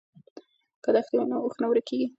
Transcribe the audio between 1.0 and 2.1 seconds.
وي نو اوښ نه ورکیږي.